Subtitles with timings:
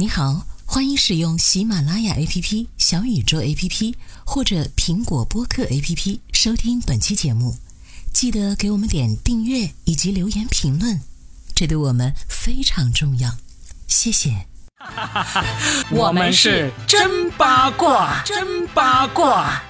[0.00, 7.56] 你好，欢迎使用喜马拉雅 APP、小宇宙 APP 或者苹果播客 APP 收听本期节目。
[8.12, 11.00] 记得给我们点订阅以及留言评论，
[11.52, 13.38] 这对我们非常重要。
[13.88, 14.46] 谢谢。
[15.90, 19.60] 我们是真八卦，真八卦。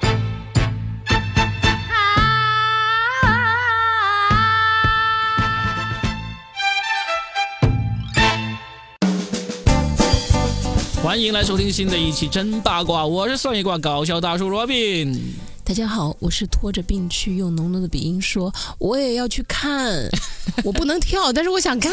[11.02, 15.16] 欢迎来收听新的一期真八卦，我是算一卦搞笑大叔罗宾。
[15.64, 20.08] 大家好，我是拖着病去用浓浓的鼻音说我也要去看，
[20.64, 21.92] 我不能跳，但是我想看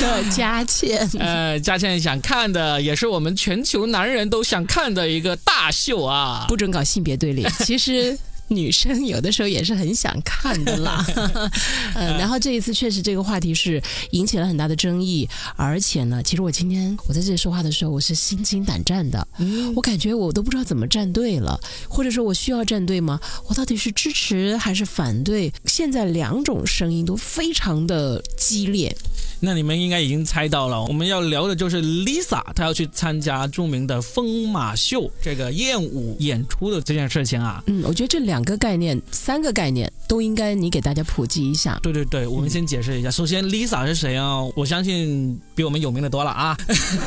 [0.00, 1.08] 的佳倩。
[1.20, 6.46] 呃，佳倩想看的也是我们全球男人都想看的一个大秀啊！
[6.48, 8.18] 不准搞性别对立，其实。
[8.48, 11.04] 女生有的时候也是很想看的啦，
[11.94, 23.20] 嗯，然后这一次确实这个话题是引起了很大的争议，而且呢，其实我今天我在这里说话的时候，我是心惊胆战的，嗯我感觉我都不知道怎么站队了，或者说我需要站队吗？
[23.48, 25.52] 我到底是支持还是反对？
[25.64, 28.96] 现在两种声音都非常的激烈。
[29.38, 37.62] 那你们应该已经猜到了，我们要聊的就是 Lisa，她要去参加著名的疯马秀这个艳舞演出的这件事情啊。
[37.66, 41.78] 嗯，我觉得这两个概念、三个概念都应该你给大家普及一下。
[41.82, 43.10] 对对对，我们先解释一下。
[43.10, 44.42] 首先，Lisa 是谁啊？
[44.54, 46.56] 我相信比我们有名的多了啊，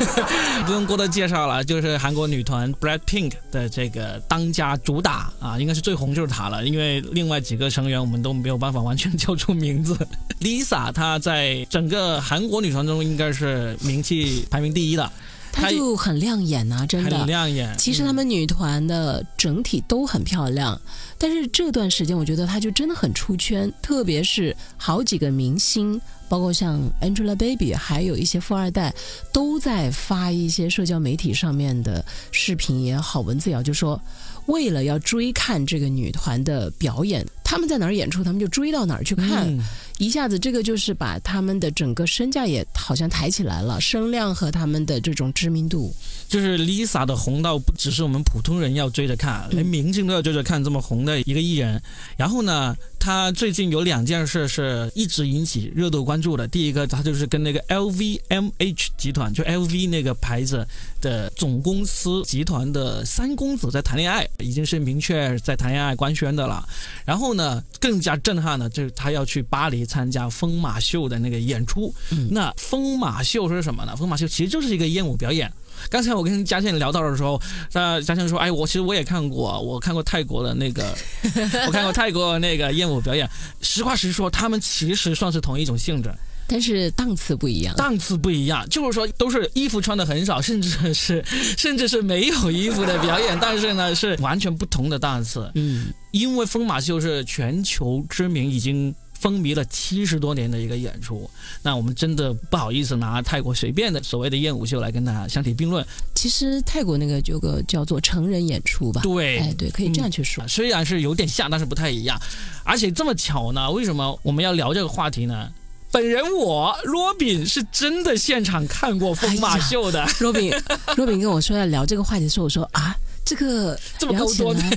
[0.66, 9.96] 不用过多介绍了，就是韩国女团 BLACKPINK 的这个当家主打啊，应该是最红就是她了，因为另外几个成员我们都没有办法完全叫出名字。
[10.40, 15.10] Lisa 她在整个韩国女团中应该是名气排名第一的，
[15.52, 17.74] 她就很亮眼呐，真的很亮眼。
[17.78, 20.80] 其实她们女团的整体都很漂亮，
[21.18, 28.94] 但是这段时间我觉得她就真的很出圈，特别是好几个明星，包括像 Angelababy，还有一些富二代，
[29.32, 34.00] 都在发一些社交媒体上面的视频也好，文字也好，就说
[34.46, 39.52] 为了要追看这个女团的表演，他们在哪儿演出，他们就追到哪儿去看。
[39.98, 45.94] 一下子，这个就是把他们的整个身价也好像抬起来了，声量和他们的这种知名度。
[46.26, 51.82] 就是 Lisa 的红到不只是我们普通人要追着看，连明星都要追着看，这么红的一个艺人。
[52.16, 56.48] 然后呢，他最近有两件事是一直引起热度关注的。
[56.48, 60.66] 第一个，他就是跟那个 LVMH 集团，就 LV 那个牌子
[61.00, 66.66] 的总公司集团的三公子在谈恋爱，已经是明确在谈恋爱官宣的了。
[67.04, 69.80] 然后呢，更加震撼的，就是他要去巴黎。
[69.90, 71.92] 参加疯马秀的那个演出，
[72.30, 73.96] 那疯马秀是什么呢？
[73.96, 75.52] 疯马秀其实就是一个艳舞表演。
[75.88, 77.40] 刚才我跟嘉倩聊到的时候，
[77.72, 80.94] 那嘉倩说：“哎，我其实我也看过，我看过泰国的那个，
[81.66, 83.28] 我看过泰国那个艳舞表演。
[83.62, 86.12] 实话实说，他们其实算是同一种性质，
[86.46, 87.74] 但是档次不一样。
[87.76, 91.24] 档次不一样，就是说都是衣服穿的很少，甚至是
[91.56, 95.50] 甚至是没有衣服的表演， 但是呢是完全不同的档次。
[95.54, 98.94] 嗯，因为疯马秀是全球知名，已经。
[99.20, 101.30] 风靡了七十多年的一个演出，
[101.62, 105.86] 那我们真的不好意思拿泰国随便的所谓的艳舞秀来跟大家相提并论。
[106.14, 110.48] 其实泰国那个有个叫做成人演出吧，对，哎，对，可以这样去说。
[110.48, 112.18] 虽然是有点像，但是不太一样。
[112.64, 115.50] 而且这么巧呢，为什么我们要聊这个话题呢？
[115.92, 120.08] 本人我罗宾是真的现场看过疯马秀的。
[120.20, 120.50] 罗宾，
[120.96, 122.96] 罗宾跟我说要聊这个话题的时候，我说啊。
[123.30, 124.70] 这个聊起来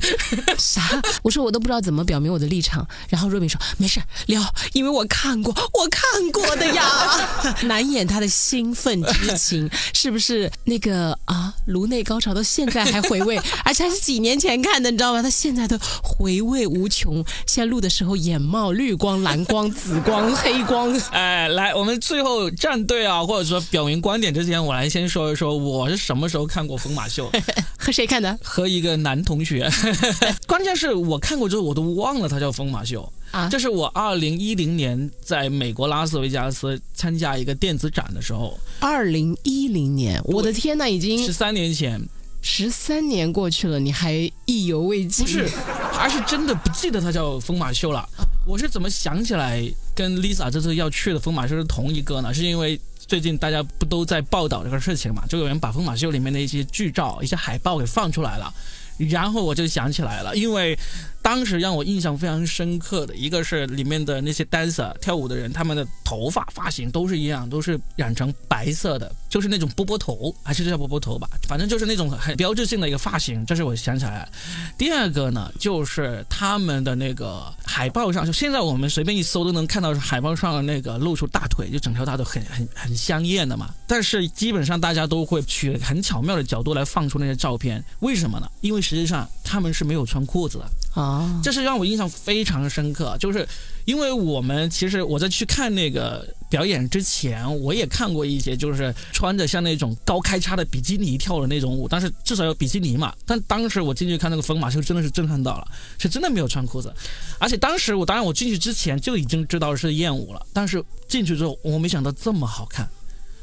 [0.59, 1.01] 啥？
[1.23, 2.87] 我说我都不知道怎么表明我的立场。
[3.09, 4.39] 然后若冰说没事聊，
[4.73, 6.83] 因为我看过，我看过的呀。
[7.65, 11.51] 难掩他的兴奋之情，是不是那个啊？
[11.65, 15.23] 颅内高潮到现在还回味，而且还是几年前看的，你知道吗？
[15.23, 17.25] 他现在都回味无穷。
[17.47, 20.95] 现在录的时候眼冒绿光、蓝光、紫光、黑光。
[21.11, 27.31] 哎， 来，我们最后站队啊，或者说表明观点之前，我来先说一说我是什么时候看过疯马秀，
[27.77, 28.37] 和谁看的？
[28.43, 29.69] 和一个男同学，
[30.45, 33.47] 关键是我看过之后我都忘了他叫疯马秀啊！
[33.49, 38.59] 这是我二零一零年在美国拉斯维加斯参加一个电子展的时候。
[38.79, 41.99] 二零一零年，我的天呐，已经十三年前，
[42.41, 44.13] 十三年过去了，你还
[44.45, 45.25] 意犹未尽？
[45.25, 45.49] 不是，
[45.97, 48.07] 而是真的不记得他叫疯马秀了。
[48.45, 49.63] 我是怎么想起来
[49.95, 52.33] 跟 Lisa 这次要去的疯马秀是同一个呢？
[52.33, 52.79] 是因为。
[53.13, 55.23] 最近大家不都在报道这个事情嘛？
[55.29, 58.51] 就有人把疯马秀里面的一些剧照、一些海报给放出来了，
[58.97, 60.75] 然后我就想起来了，因为
[61.23, 73.43] 当时让我印象非常深刻的一个是里面的那些 dancer 跳舞的人，他们的头发发型都是一样，都是染成白色的，就是那种波波头，还是叫波波头吧，反正就是那种很标志性的一个发型。
[73.45, 74.29] 这是我想起来。
[74.77, 83.73] 第二个呢，就是他们的那个海报上，就现在我们随便一搜都能看到海报上的那个露出大腿，就整条大腿很很很香艳的嘛。
[83.87, 88.51] 但是基本上大家都会取很巧妙的角度来放出那些照片，为什么呢？
[88.59, 90.69] 因为实际上他们是没有穿裤子的。
[90.93, 93.47] 啊，这是让我印象非常深刻，就是
[93.85, 103.11] 因为我们其实我在去看那个表演之前，我也看过一些，就是穿着像那种高开叉的比基尼跳的那种舞，但是至少有比基尼嘛。
[103.25, 105.67] 但当时我进去看那个疯马秀，真的是震撼到了，
[105.97, 106.93] 是真的没有穿裤子，
[107.39, 112.87] 而且当时我当然我进去之前就已经知道是艳舞了，但是进去之后我没想到这么好看。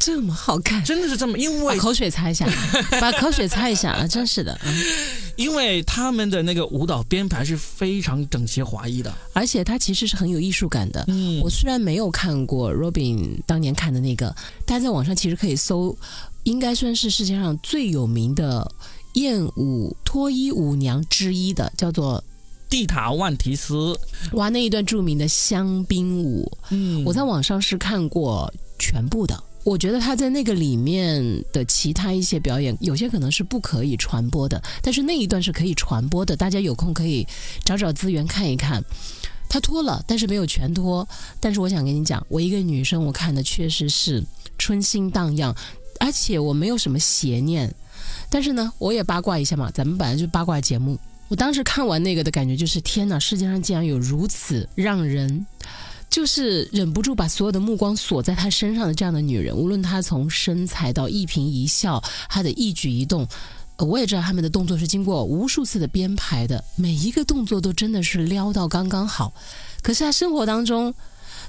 [0.01, 2.49] 这么好看，真的是这么，因为把口水擦一下，
[2.99, 4.07] 把口水擦一下啊！
[4.09, 4.59] 真是的，
[5.37, 11.05] 因为他们的那个舞蹈编排是非常整齐划一的，而且他其实是很有艺术感的。
[11.09, 15.95] 嗯，我虽然没有看过 Robin 当年看的那个，大家在网上其实可以搜，
[16.45, 18.67] 应该算是世界上最有名的
[19.13, 22.25] 艳舞脱衣舞娘之一的，叫做
[22.71, 23.95] 蒂塔万提斯。
[24.33, 29.39] 哇，那一段著名的香槟舞，嗯，我在网上是看过全部的。
[29.63, 31.23] 我觉得他在那个里面
[31.53, 36.35] 的其他一些表演，有些可能是不可以传播的，但是那一段是可以传播的。
[36.35, 37.27] 大家有空可以
[37.65, 38.83] 找找资源看一看。
[39.49, 41.07] 他脱了，但是没有全脱。
[41.41, 44.25] 但是我想跟你讲，我一个女生，我看的确实是
[44.57, 45.55] 春心荡漾，
[45.99, 47.75] 而且我没有什么邪念。
[48.31, 50.99] 但是呢，我也八卦一下嘛，咱们本来就八卦节目。
[51.29, 55.45] 我当时看完那个的感觉就是：天哪，世界上竟然有如此让人。
[56.11, 63.27] 就是忍不住把所有的目光锁在她身上的这样的女人，无论她从身材到一颦一笑，她的一举一动，
[63.79, 69.33] 我也知道他们的动作是经过无数次的编排的，每一个动作都真的是撩到刚刚好。
[69.81, 70.93] 可是在生活当中。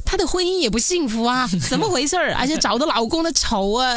[0.06, 2.34] 她的婚姻也不幸福啊， 怎么回事儿？
[2.36, 3.96] 而且找的老公的丑啊，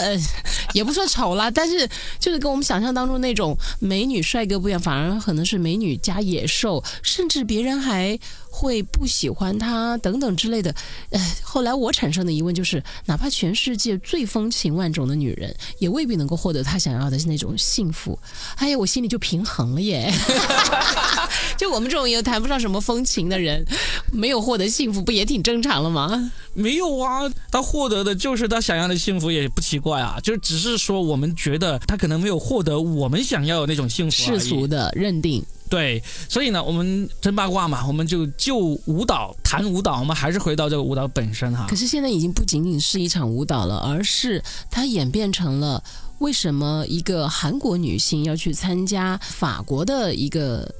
[0.72, 8.18] 也不说丑了，但是就是跟我们想象当中那种美女帅哥不一样，反而可能是美女加野兽，甚至别人还
[8.50, 10.74] 会不喜欢她等等之类的。
[11.10, 18.18] 呃，后来我产生的疑问就是，哪怕全世界最风情万种的女人，也未必能够获得她想要的那种幸福。
[18.56, 20.12] 哎呀，我心里就平衡了耶。
[21.56, 23.64] 就我们这种也谈不上什么风情的人，
[24.12, 26.32] 没有获得幸福，不也挺正常了吗？
[26.52, 30.18] 没有啊，他获得的就是他想要的幸福，也不奇怪啊。
[30.22, 34.16] 就只是说，我们觉得他可能没有获得我们想要的那种幸福。
[34.16, 36.02] 世俗的认定，对。
[36.28, 41.66] 所以呢，我们真八卦嘛，我们就就舞蹈谈舞蹈，我们还是回到这个舞蹈本身哈。
[41.68, 45.82] 可是现在已经不仅仅是一场舞蹈了，而是它演变成了
[46.18, 50.72] 为什么一个韩国女性要去参加法国的一个。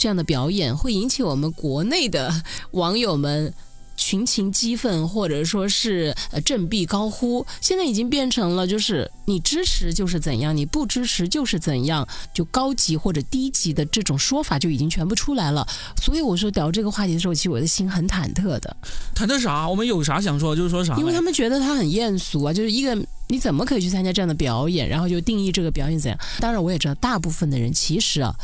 [0.00, 2.32] 这样的表演会引起我们国内的
[2.70, 3.52] 网友们
[3.98, 7.46] 群情激愤，或者说是呃振臂高呼。
[7.60, 15.68] 现在已经变成了，就是你支持就是怎样，你不支持就是怎样，就高级或者低级的这种说法就已经全部出来了。
[16.02, 18.74] 所以我说聊这个话题的时候，其实我的心很忐忑的。
[19.14, 19.68] 忐忑啥？
[19.68, 20.96] 我们有啥想说就是说啥。
[20.96, 22.96] 因为他们觉得他很艳俗啊，就是一个
[23.28, 26.18] 你怎么可以去参加这样的表演，然后就定义这个表演怎样？
[26.40, 28.34] 当然，我也知道大部分的人其实啊。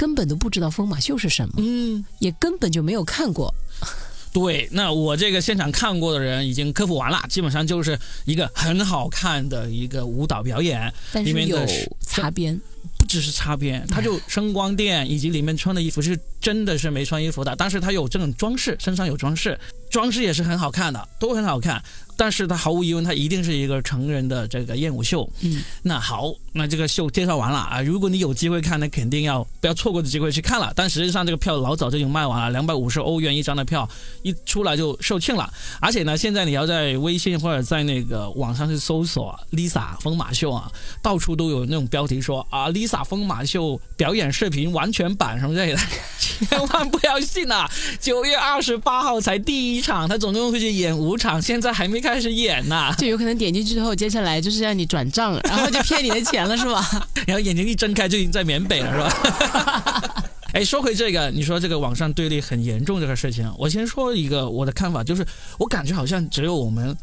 [0.00, 3.54] 根本都不知道疯马秀是什么，嗯，也根本就没有看过。
[4.32, 11.58] 对，那我这个现场看过的人已经科普完了，基本上就是一个很好看的一个舞蹈表演，但是有
[12.00, 12.58] 擦边，
[12.96, 19.58] 不只是擦边，它就声光电以及里面穿的衣服是真的是没穿衣服的，但是它有这种装饰，身上有装饰，
[19.90, 21.82] 装饰也是很好看的，都很好看。
[22.16, 25.26] 但是它毫无疑问，它一定是一个成人的这个艳舞秀。
[25.40, 30.70] 嗯，那好，那这个秀介绍完了啊，如果你有机会看，那肯定要不要错过的机会去看了。
[30.76, 33.88] 但实际上这个票老早就已经卖完了，两百五十欧元一张的票
[34.22, 35.50] 一出来就售罄了。
[35.80, 40.70] 而且呢，现在你要在微信或者在那个网上去搜索 Lisa 疯马秀啊，
[41.00, 45.78] 到处都有那种标题说啊 Lisa 疯马秀表演视频完全版什么之类的，
[46.20, 47.66] 千万不要信啊！
[47.98, 52.20] 九月二十八号才第一场，他总共会去演五场，现在还没开。
[52.20, 56.86] 始演呢，就有可能点进去之后，接下来就是让你转账，然后就骗你的钱了，是吧？
[57.26, 60.24] 然后眼睛一睁开就已经在缅北了，是吧？
[60.52, 65.26] 哎，说回这个，你说这个网上对立很严重这个事情，我先说一个我的看法，就是
[65.58, 66.94] 我感觉好像只有我们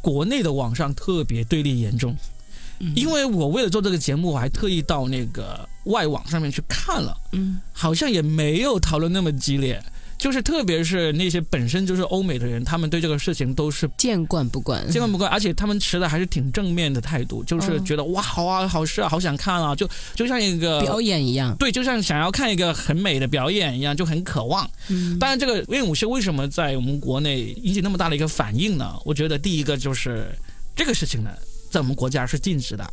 [0.00, 2.16] 国内的网上特别对立严重，
[2.96, 9.80] 因为我为了做这个节目，我还特意到那个外网上面去看了，嗯，好像也没有讨论那么激烈。
[10.24, 21.54] 就是特别是那些本身就是欧美的人，他们对这个事情都是见惯不惯，见惯不惯，而且他们持的还是挺正面的态度，就是觉得、哇，好啊，好事啊，好想看啊，就就像一个表演一样。
[21.58, 24.66] 对，就像想要看一个很美的表演一样，就很渴望。
[24.88, 28.98] 嗯，当然，这个练武秀为什么在我们国内引起那么大的一个反应呢？
[29.04, 30.26] 我觉得第一个就是
[30.74, 31.30] 这个事情呢，
[31.70, 32.90] 在我们国家是禁止的，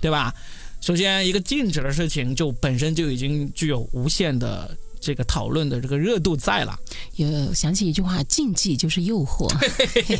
[0.00, 0.34] 对吧？
[0.80, 6.74] 首先，一个禁止的事情就本身就已经具有无限的这个讨论的这个热度在了。
[7.16, 9.46] 有想起一句话：禁忌就是诱惑。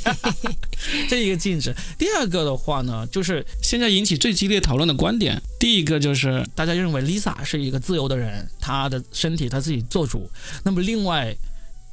[1.09, 1.75] 这一个禁止。
[1.99, 10.31] 第二个的话呢，就是现在引起最激烈讨论的观点，第一个就是大家认为 Lisa 是一个自由的人，她的身体她自己做主。
[10.63, 11.35] 那么另外。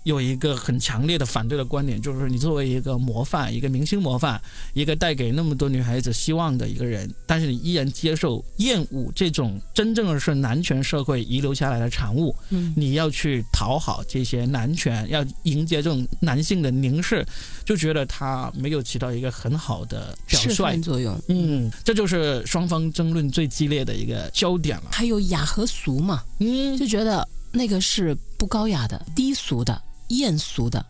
[0.04, 4.42] 有一个很强烈的反对的观点，就是你作为一个模范、一个明星模范、
[4.74, 12.36] 一个带给那么多女孩子希望的一个人，但是你依然接受厌恶这种真正的是男权社会遗留下来的产物。
[12.50, 17.24] 嗯，你要去讨好这些男权，要迎接这种男性的凝视，
[17.64, 21.16] 就觉得他没有起到一个很好的表率作用。
[21.28, 24.86] 嗯，这就是双方争论最激烈的一个焦点了。
[24.92, 29.80] 还有雅和俗嘛，嗯，就觉得那个是不高雅的、低俗的。
[30.18, 30.86] 艳俗的，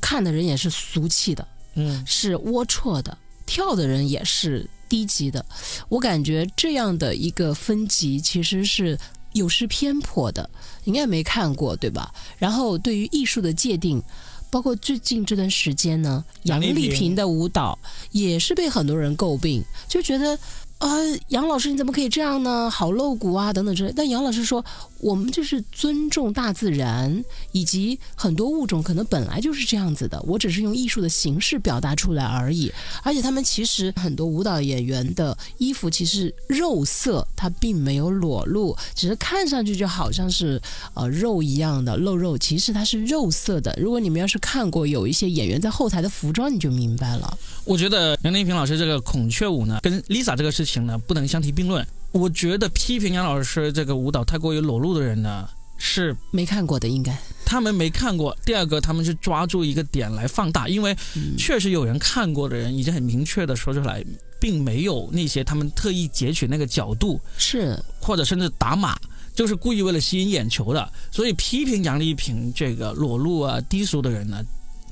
[0.00, 5.44] 看的人也是俗气的，嗯，是龌龊的；跳的人也是低级的。
[5.88, 8.98] 我感觉这样的一个分级其实是
[9.32, 10.48] 有失偏颇的，
[10.84, 12.14] 应该没看过对吧？
[12.38, 14.02] 然后对于艺术的界定，
[14.50, 17.78] 包括最近这段时间呢，杨丽萍的舞蹈
[18.10, 20.38] 也是被很多人诟病，就觉得。
[20.78, 22.68] 呃，杨老师，你怎么可以这样呢？
[22.68, 23.92] 好露骨啊，等等之类。
[23.96, 24.62] 但杨老师说，
[24.98, 30.20] 我们就是尊重大自然，以及很多物种可能本来就是这样子的。
[30.26, 32.70] 我只是用艺术的形式表达出来而已。
[33.02, 40.60] 而且他们其实很多舞蹈演员的衣服其实肉色，它并没有裸露，只是看上去就好像是
[40.92, 43.74] 呃肉一样的露肉，其实它是肉色的。
[43.80, 47.38] 如果你们要是看过有一些演员在后台的服装，你就明白了。
[47.64, 51.86] 我觉得杨丽萍老师这个孔雀舞呢，跟 Lisa 这个是事情呢，不能相提并论。
[52.12, 58.36] 我觉得批评杨老师这个舞蹈太过于裸露的人呢，是没看过的，应该他们没看过。
[58.44, 60.96] 第二个，他们是抓住一个点来放大，因为
[61.36, 64.04] 确实有人看过的人已经很明确的说出来，
[64.40, 68.96] 并没有那些他们特意截取那个角度，是或者甚至打码，
[69.34, 70.88] 就是故意为了吸引眼球的。
[71.10, 74.40] 所以批评杨丽萍这个裸露啊、低俗的人呢。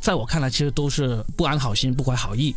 [0.02, 2.52] 在我看来，其实都是不安好心、不怀好意。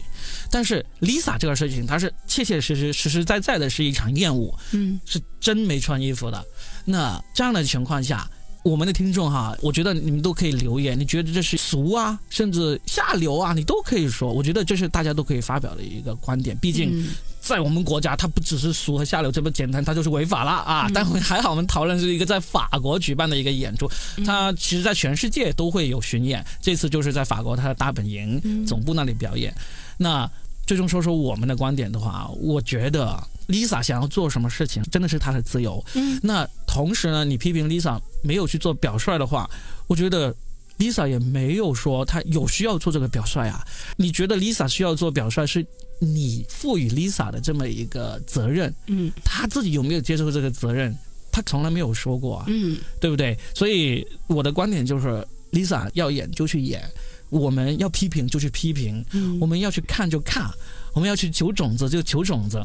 [0.49, 6.43] 但是 Lisa 这个事情，她是切切实实、实实在在的是一场厌恶，嗯，是真没穿衣服的。
[6.83, 8.27] 那这样的情况下，
[8.63, 14.33] 我们的听众哈，我觉得你们都可以留言，你觉得这是俗啊，甚至下流啊，你都可以说。
[14.33, 17.07] 我觉得这是大家都可以发表的一个观点，毕竟。
[17.45, 20.89] 在我们国家，它不只是俗和下流这么简单，它就是违法了啊！
[20.91, 23.87] 但还好，我们讨论是一个在法国举办的一个演出，
[24.25, 29.53] 它其实在全世界都会有巡演，这次就是在法国它的大本营总部那里表演。
[29.95, 30.27] 那
[30.65, 35.85] 最终说说我们的观点的话，我觉得 Lisa 想要做什么事情，真的是她的自由。
[36.23, 39.47] 那同时呢，你批评 Lisa 没有去做表率的话，
[39.85, 40.35] 我觉得。
[40.77, 43.65] Lisa 也没有说她有需要做这个表率啊？
[43.95, 45.65] 你觉得 Lisa 需要做表率，是
[45.99, 48.73] 你赋予 Lisa 的这么一个责任？
[48.87, 50.95] 嗯，她自己有没有接受这个责任？
[51.31, 53.37] 她从来没有说过啊，嗯，对不对？
[53.53, 56.83] 所以我的观点就是，Lisa 要演就去演，
[57.29, 59.03] 我们要批评就去批评，
[59.39, 60.49] 我们要去看就看，
[60.93, 62.63] 我们要去求种子就求种子。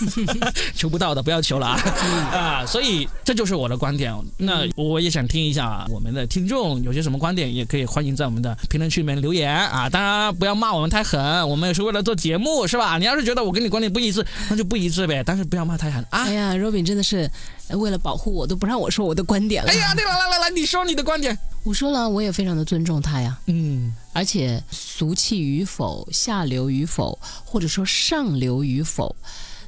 [0.74, 1.80] 求不到的不要求了啊！
[2.32, 4.12] 啊，所以这就是我的观点。
[4.36, 9.88] 那我也想听一下我们的听众有些什么观点，也可以欢迎在我们的评论区里面留言啊！
[9.88, 12.98] 当然不要骂我们太狠，我们也是为了做节目，是吧？
[12.98, 15.22] 你要是觉得我跟你观点不一致，那就不一致呗。
[15.24, 16.24] 但是不要骂太狠啊！
[16.24, 17.30] 哎呀，Robin 真的是
[17.70, 19.70] 为了保护我，都不让我说我的观点了。
[19.70, 21.36] 哎呀，对了，来来来，你说你的观点。
[21.64, 23.38] 我说了，我也非常的尊重他呀。
[23.46, 29.14] 嗯，而且俗气与否、下流与否，或者说上流与否。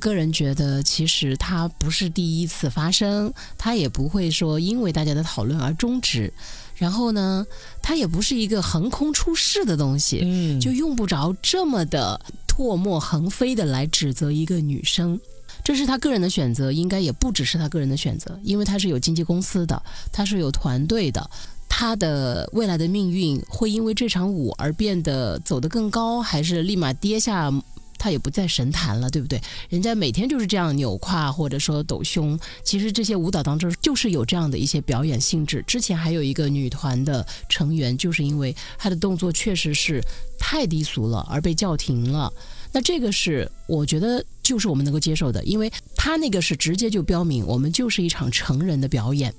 [0.04, 6.30] 个人觉得，其实它不是第一次发生，它也不会说因为大家的讨论而终止。
[6.76, 7.46] 然后呢，
[7.80, 15.18] 它也不是一个横空出世的东西，嗯，就用不着这么的唾沫横飞的来指责一个女生。
[15.62, 19.82] 这是他个人的选择，应该也不只是他个人的选择，因为他是有经纪公司的，
[20.12, 21.30] 他是有团队的，
[21.66, 27.50] 他的未来的命运会因为这场舞而变得走得更高，还是立马跌下？
[28.04, 29.40] 他也不在神坛了，对不对？
[29.70, 35.64] 人家每天就是这样扭胯或者说抖胸，其实这些舞蹈当中就是有这样的一些表演性质。
[35.66, 40.02] 之前还有一个女团的成员，就是因为她的动作确实是
[40.38, 42.30] 太低俗了而被叫停了。
[42.72, 49.32] 那这个是我觉得就是我们能够接受的，因为他那个是直接就标明我们就是一场成人的表演。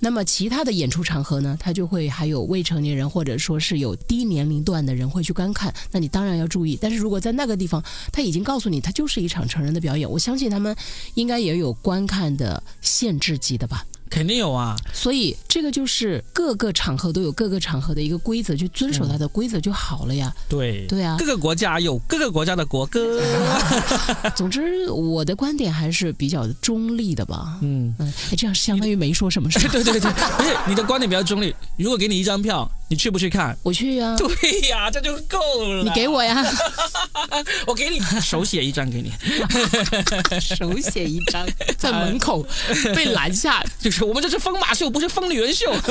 [0.00, 6.78] 那么其他的演出场合呢，他就会还有未成年人或者说是有低年龄段的人会去观看，那你当然要注意。
[6.80, 10.74] 但是如果在那个地方，他已经告诉你，他就是一场成人的表演，我相信他们
[11.14, 13.84] 应该也有观看的限制级的吧。
[14.10, 20.32] 肯定有啊，所以这个就是各个场合都有各个场合的一个规则，去遵守它的规则就好了呀。
[20.48, 23.20] 对对啊各，个国家有各个国家的国歌。
[24.34, 27.58] 总之我的观点还是比较中立的吧。
[27.62, 29.58] 嗯，嗯，哎，这样相当于没说什么事？
[29.68, 31.54] 对 对对，而且你的观点比较中立。
[31.76, 33.56] 如果给你一张票，你去不去看？
[33.62, 35.82] 我去呀、对呀，这就够了。
[35.82, 36.44] 你给我呀，
[37.66, 39.12] 我给你手写一张给你，
[40.40, 41.46] 手写一张，
[41.76, 42.46] 在门口
[42.94, 45.72] 被拦下，就是我们这是疯马秀，不是疯女人秀。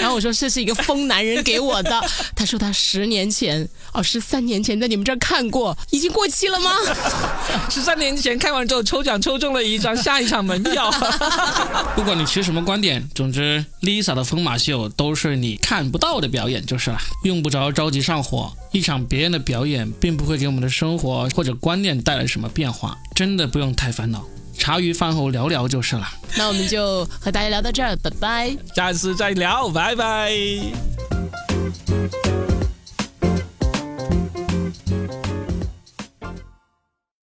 [0.00, 2.00] 然后我说这是一个疯男人给我的，
[2.34, 6.70] 他说他十年前哦十三年前在你们这儿看过，已经过期了吗？
[7.68, 10.90] 十三年前看完之后抽奖抽中了一张下一场门票。
[11.94, 18.50] 不管你持什么观点，总之 Lisa 的疯马秀都是你看不到的表演就是了，用不着着急上火。
[18.72, 24.24] 一场别人的表演并不会给我们的生活或者观念带来什么变化，真的不用太烦恼。
[24.58, 26.06] 茶余饭后聊聊就是了。
[26.36, 28.56] 那我们就和大家聊到这儿拜拜。
[28.74, 30.32] 下次再聊拜拜。